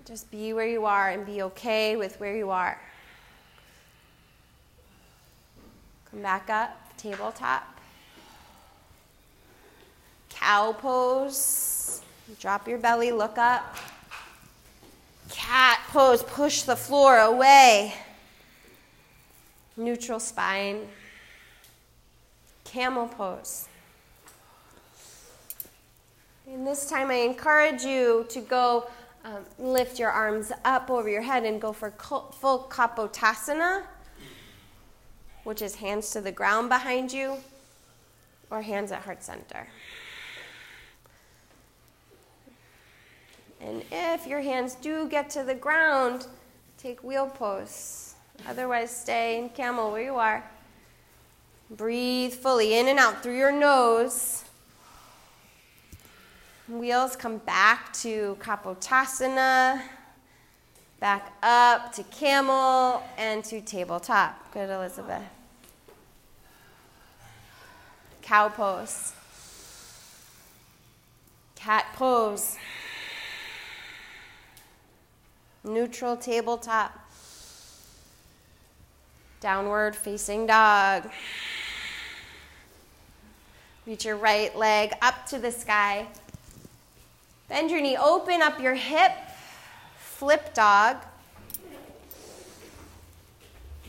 [0.05, 2.81] Just be where you are and be okay with where you are.
[6.11, 7.79] Come back up, tabletop.
[10.29, 12.03] Cow pose.
[12.41, 13.77] Drop your belly, look up.
[15.31, 17.95] Cat pose, push the floor away.
[19.77, 20.89] Neutral spine.
[22.65, 23.69] Camel pose.
[26.49, 28.89] And this time I encourage you to go
[29.25, 33.83] um, lift your arms up over your head and go for full Kapotasana,
[35.45, 37.37] which is hands to the ground behind you
[38.51, 39.69] or hands at heart center.
[43.61, 46.27] And if your hands do get to the ground,
[46.79, 48.15] take wheel pose.
[48.49, 50.45] Otherwise, stay in camel where you are.
[51.71, 54.45] Breathe fully in and out through your nose.
[56.73, 59.83] Wheels come back to Kapotasana,
[61.01, 64.51] back up to camel, and to tabletop.
[64.55, 65.23] Good, Elizabeth.
[68.23, 69.13] Cow pose.
[71.57, 72.57] Cat pose.
[75.65, 76.99] Neutral tabletop.
[79.41, 81.11] Downward facing dog.
[83.87, 86.07] Reach your right leg up to the sky.
[87.53, 89.13] Bend your knee, open up your hip,
[89.99, 90.97] flip dog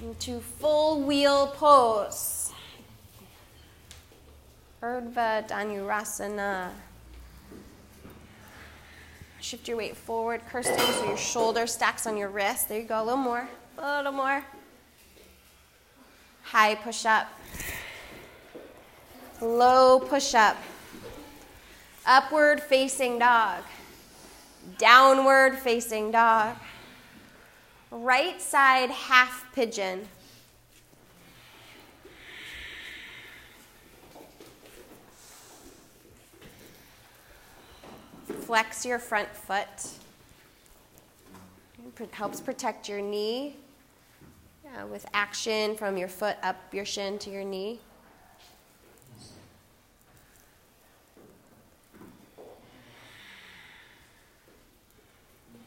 [0.03, 2.51] into full wheel pose.
[4.81, 6.71] Urdhva Dhanurasana.
[9.39, 12.67] Shift your weight forward, Kirsten, so your shoulder stacks on your wrist.
[12.67, 13.47] There you go, a little more,
[13.77, 14.43] a little more.
[16.41, 17.27] High push up.
[19.39, 20.57] Low push up.
[22.05, 23.63] Upward facing dog.
[24.77, 26.55] Downward facing dog.
[27.91, 30.07] Right side half pigeon.
[38.41, 39.67] Flex your front foot.
[41.99, 43.55] It helps protect your knee
[44.65, 47.79] yeah, with action from your foot up your shin to your knee.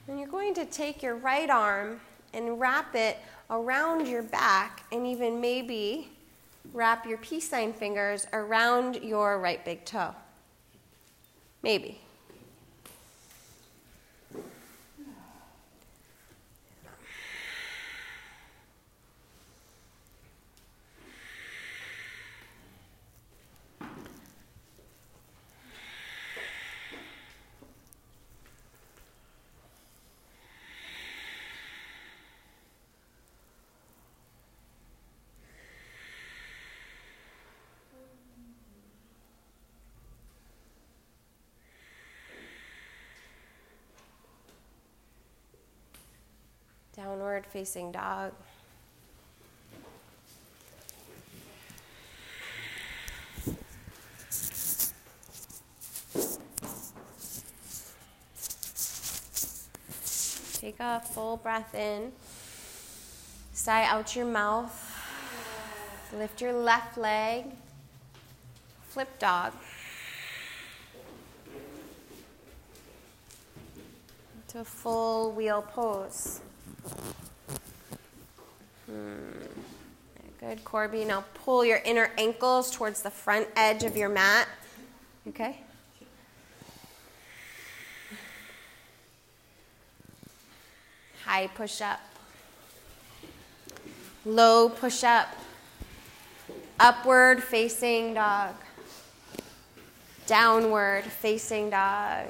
[0.09, 2.00] And you're going to take your right arm
[2.32, 3.18] and wrap it
[3.50, 6.09] around your back and even maybe
[6.72, 10.14] wrap your peace sign fingers around your right big toe.
[11.62, 12.00] Maybe.
[47.37, 48.32] Downward facing dog.
[60.55, 62.11] Take a full breath in.
[63.53, 64.72] Sigh out your mouth.
[66.16, 67.45] Lift your left leg.
[68.89, 69.53] Flip dog.
[74.49, 76.41] To a full wheel pose.
[78.87, 79.26] Hmm.
[80.41, 81.05] Good, Corby.
[81.05, 84.47] Now pull your inner ankles towards the front edge of your mat.
[85.28, 85.59] Okay?
[91.24, 92.01] High push up.
[94.24, 95.28] Low push up.
[96.78, 98.55] Upward facing dog.
[100.26, 102.26] Downward facing dog.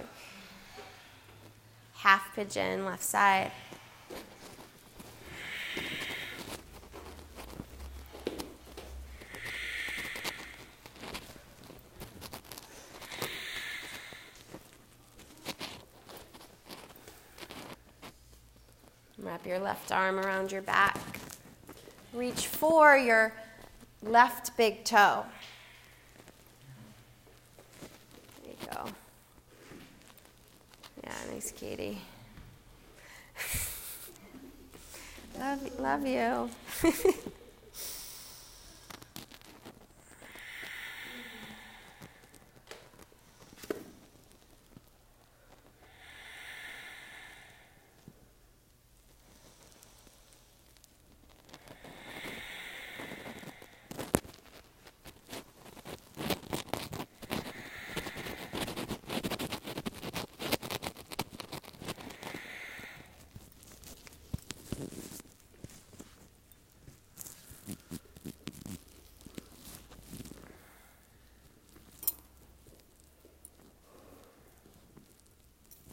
[1.95, 3.51] Half pigeon, left side.
[19.27, 20.97] Wrap your left arm around your back.
[22.15, 23.33] Reach for your
[24.01, 25.25] left big toe.
[28.45, 28.85] There you go.
[31.03, 31.99] Yeah, nice, Katie.
[35.41, 36.49] love, love you.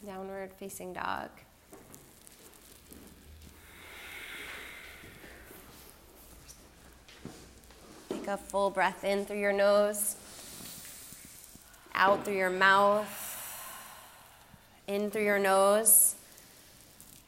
[0.04, 1.30] downward facing dog.
[8.10, 10.16] Take a full breath in through your nose,
[11.94, 13.08] out through your mouth,
[14.86, 16.14] in through your nose,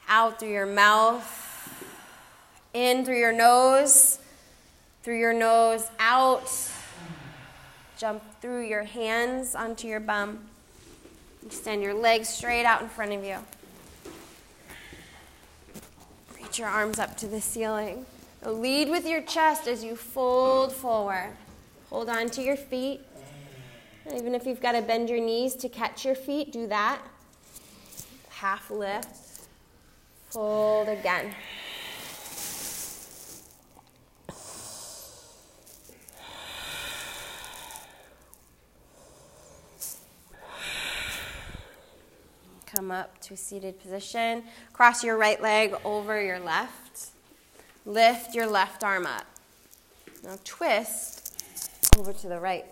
[0.09, 1.33] out through your mouth,
[2.75, 4.19] in through your nose,
[5.03, 6.51] through your nose, out.
[7.97, 10.41] Jump through your hands onto your bum.
[11.47, 13.37] Extend your legs straight out in front of you.
[16.37, 18.05] Reach your arms up to the ceiling.
[18.45, 21.31] Lead with your chest as you fold forward.
[21.91, 23.01] Hold on to your feet.
[24.13, 27.01] Even if you've got to bend your knees to catch your feet, do that.
[28.31, 29.09] Half lift.
[30.31, 31.33] Fold again.
[42.77, 44.45] Come up to a seated position.
[44.75, 47.09] Cross your right leg over your left.
[47.87, 49.25] Lift your left arm up.
[50.23, 51.43] Now twist
[51.99, 52.67] over to the right.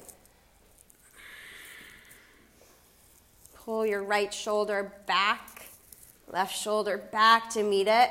[3.54, 5.68] Pull your right shoulder back,
[6.30, 8.10] left shoulder back to meet it.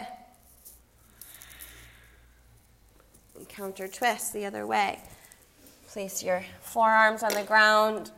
[3.38, 5.00] And counter twist the other way.
[5.90, 8.10] Place your forearms on the ground,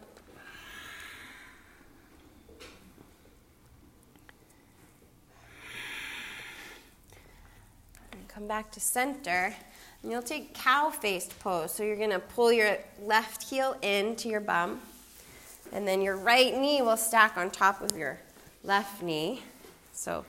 [8.35, 9.53] come back to center.
[10.03, 11.71] And you'll take cow faced pose.
[11.71, 14.81] So you're going to pull your left heel into your bum.
[15.71, 18.19] And then your right knee will stack on top of your
[18.61, 19.41] left knee.
[19.93, 20.25] So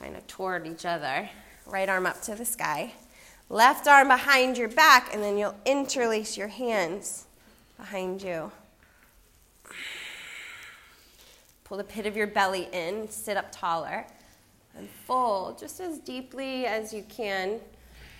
[0.00, 1.30] kind of toward each other.
[1.64, 2.94] Right arm up to the sky.
[3.48, 7.24] Left arm behind your back, and then you'll interlace your hands
[7.78, 8.50] behind you.
[11.64, 14.04] Pull the pit of your belly in, sit up taller
[14.76, 17.60] and fold just as deeply as you can.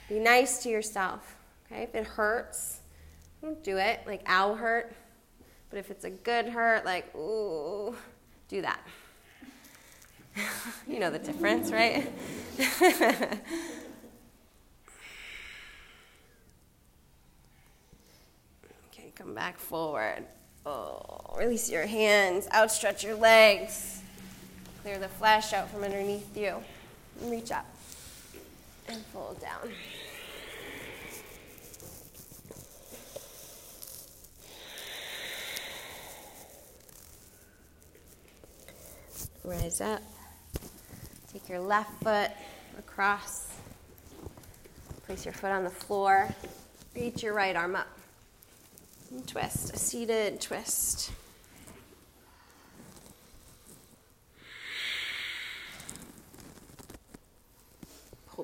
[0.09, 1.37] Be nice to yourself.
[1.67, 2.81] Okay, if it hurts,
[3.43, 4.01] don't do it.
[4.07, 4.93] Like ow hurt.
[5.71, 7.95] But if it's a good hurt, like ooh,
[8.49, 8.81] do that.
[10.89, 12.11] you know the difference, right?
[12.59, 13.13] okay,
[19.15, 20.25] come back forward.
[20.65, 24.03] Oh, release your hands, outstretch your legs.
[24.89, 26.63] Clear the flesh out from underneath you.
[27.25, 27.67] Reach up
[28.89, 29.71] and fold down.
[39.45, 40.01] Rise up.
[41.35, 42.31] Take your left foot
[42.79, 43.49] across.
[45.05, 46.35] Place your foot on the floor.
[46.97, 47.89] Reach your right arm up.
[49.11, 51.11] And twist, a seated twist.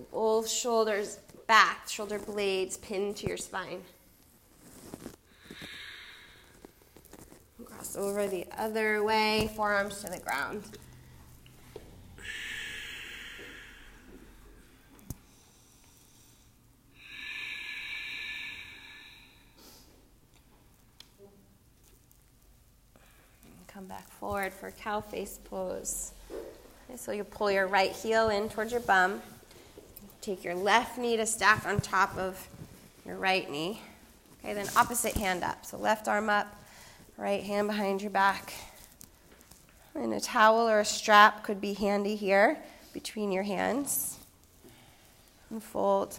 [0.01, 3.83] Both shoulders back, shoulder blades pinned to your spine.
[7.65, 10.63] Cross over the other way, forearms to the ground.
[23.67, 26.13] Come back forward for cow face pose.
[26.89, 29.21] Okay, so you pull your right heel in towards your bum.
[30.25, 32.49] Take your left knee to stack on top of
[33.05, 33.83] your right knee.
[34.43, 35.67] Okay, then opposite hand up.
[35.67, 36.57] So left arm up,
[37.19, 38.55] right hand behind your back.
[39.95, 42.57] And a towel or a strap could be handy here
[42.95, 44.19] between your hands.
[45.51, 46.19] And fold.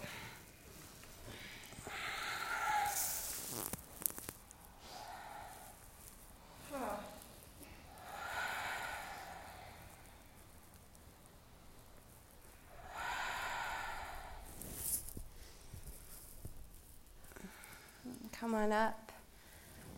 [18.66, 19.12] Come up.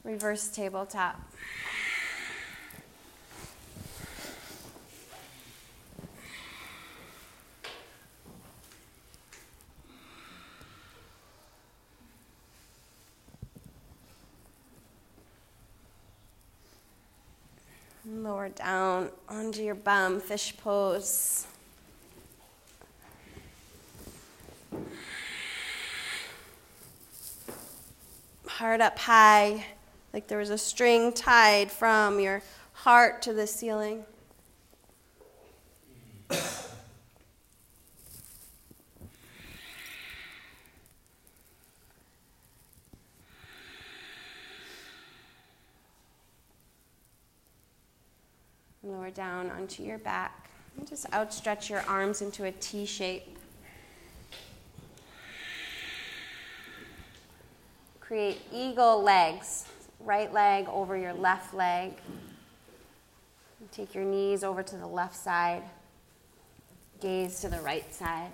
[0.04, 1.18] Reverse tabletop.
[18.06, 21.46] Lower down onto your bum, fish pose.
[28.58, 29.64] Heart up high,
[30.12, 32.42] like there was a string tied from your
[32.72, 34.04] heart to the ceiling.
[48.82, 50.50] Lower down onto your back.
[50.76, 53.37] And just outstretch your arms into a T shape.
[58.08, 59.66] Create eagle legs.
[60.00, 61.92] Right leg over your left leg.
[63.70, 65.62] Take your knees over to the left side.
[67.00, 68.30] Gaze to the right side.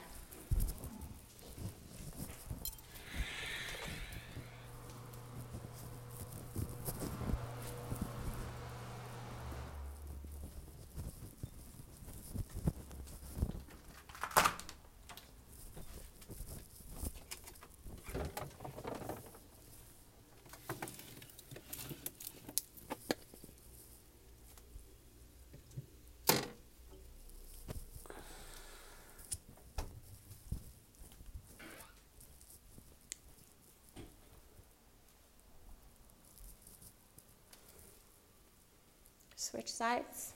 [39.44, 40.32] Switch sides.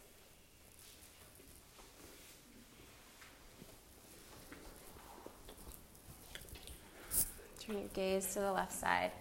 [7.59, 9.13] Turn your gaze to the left side.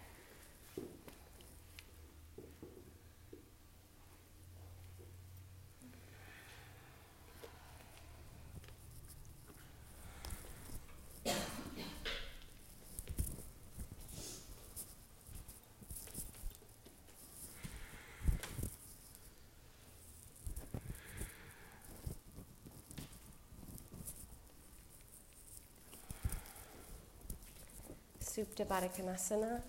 [28.37, 29.61] Supta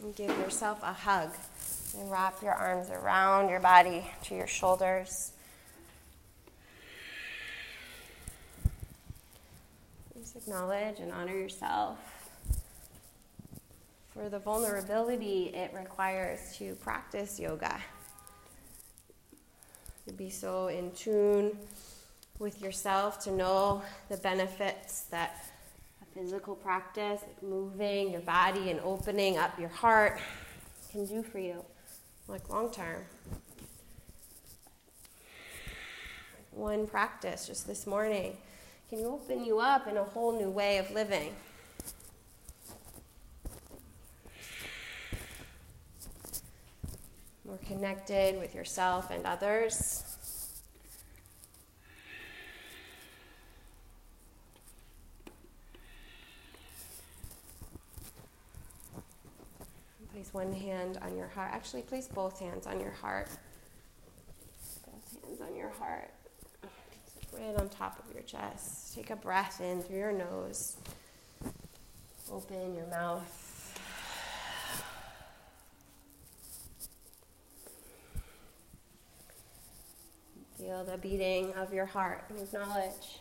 [0.00, 1.28] And give yourself a hug.
[1.98, 5.32] And wrap your arms around your body to your shoulders.
[10.18, 11.98] Just acknowledge and honor yourself
[14.14, 17.78] for the vulnerability it requires to practice yoga.
[20.06, 21.58] To be so in tune
[22.38, 25.44] with yourself, to know the benefits that
[26.18, 30.18] physical practice, like moving your body and opening up your heart,
[30.90, 31.64] can do for you,
[32.26, 33.02] like long term.
[36.50, 38.36] One practice just this morning
[38.90, 41.36] can open you up in a whole new way of living.
[47.44, 50.07] More connected with yourself and others.
[60.28, 61.50] Place one hand on your heart.
[61.52, 63.28] Actually, place both hands on your heart.
[64.84, 66.10] Both hands on your heart.
[67.32, 68.94] Right on top of your chest.
[68.94, 70.76] Take a breath in through your nose.
[72.30, 73.72] Open your mouth.
[80.58, 83.20] Feel the beating of your heart and acknowledge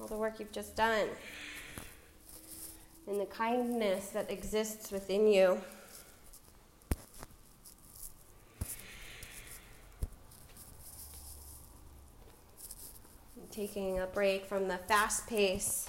[0.00, 1.08] all the work you've just done
[3.06, 5.60] and the kindness that exists within you.
[13.54, 15.88] Taking a break from the fast pace,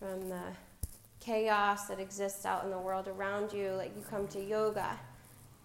[0.00, 0.42] from the
[1.20, 3.70] chaos that exists out in the world around you.
[3.70, 4.98] Like you come to yoga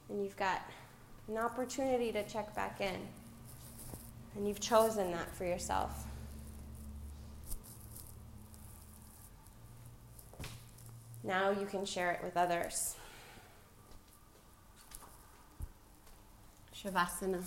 [0.09, 0.61] and you've got
[1.27, 2.97] an opportunity to check back in,
[4.35, 6.05] and you've chosen that for yourself.
[11.23, 12.95] Now you can share it with others.
[16.75, 17.43] Shavasana.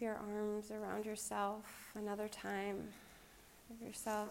[0.00, 1.64] Your arms around yourself
[1.96, 2.84] another time.
[3.68, 4.28] Give yourself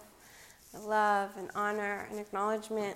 [0.74, 2.96] the love and honor and acknowledgement.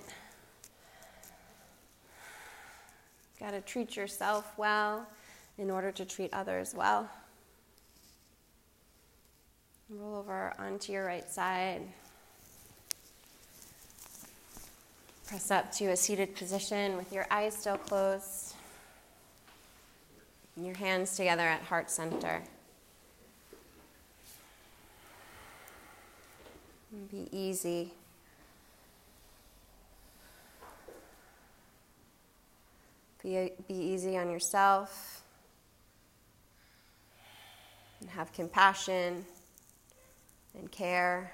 [3.38, 5.06] Got to treat yourself well
[5.58, 7.10] in order to treat others well.
[9.90, 11.82] Roll over onto your right side.
[15.26, 18.54] Press up to a seated position with your eyes still closed.
[20.56, 22.42] And your hands together at heart center.
[26.92, 27.90] Be easy.
[33.22, 35.22] Be, be easy on yourself.
[38.00, 39.24] And have compassion
[40.58, 41.32] and care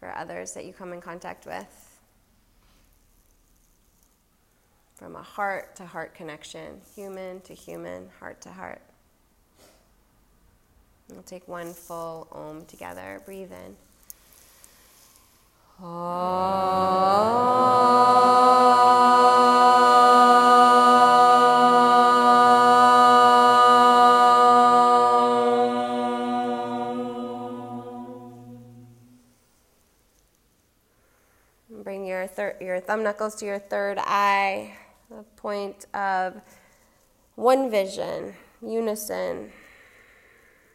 [0.00, 2.00] for others that you come in contact with.
[4.96, 8.82] From a heart to heart connection, human to human, heart to heart.
[11.08, 13.20] We'll take one full om together.
[13.24, 13.76] Breathe in.
[31.82, 34.76] Bring your, thir- your thumb knuckles to your third eye,
[35.10, 36.40] the point of
[37.34, 39.50] one vision, unison,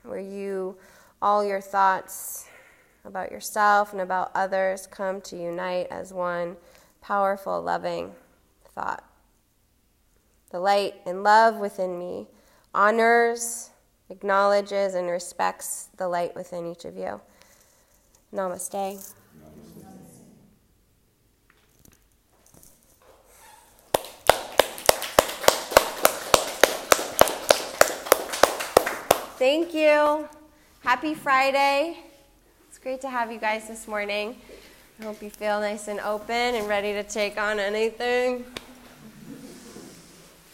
[0.04, 0.76] where you,
[1.22, 2.48] all your thoughts,
[3.08, 6.58] about yourself and about others come to unite as one
[7.02, 8.14] powerful, loving
[8.76, 9.04] thought.
[10.52, 12.28] The light and love within me
[12.74, 13.72] honors,
[14.10, 17.20] acknowledges, and respects the light within each of you.
[18.34, 19.14] Namaste.
[29.38, 30.28] Thank you.
[30.82, 32.07] Happy Friday.
[32.88, 34.34] Great to have you guys this morning.
[35.02, 38.46] I hope you feel nice and open and ready to take on anything.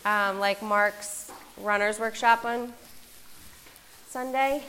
[0.03, 1.31] Um, like Mark's
[1.61, 2.73] runner's workshop on
[4.09, 4.63] Sunday,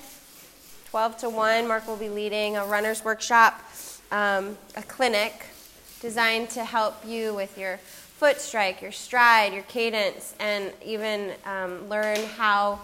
[0.91, 1.67] 12 to 1.
[1.67, 3.59] Mark will be leading a runner's workshop,
[4.12, 5.47] um, a clinic
[6.03, 11.89] designed to help you with your foot strike, your stride, your cadence, and even um,
[11.89, 12.79] learn how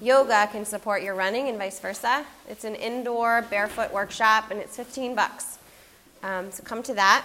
[0.00, 2.24] yoga can support your running and vice versa.
[2.48, 5.58] It's an indoor barefoot workshop and it's 15 bucks.
[6.22, 7.24] Um, so come to that.